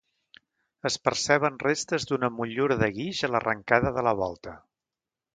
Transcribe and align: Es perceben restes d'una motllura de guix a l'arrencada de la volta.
Es 0.89 0.95
perceben 1.07 1.59
restes 1.63 2.07
d'una 2.11 2.29
motllura 2.37 2.77
de 2.79 2.89
guix 2.95 3.19
a 3.27 3.29
l'arrencada 3.33 3.91
de 3.99 4.05
la 4.09 4.15
volta. 4.23 4.55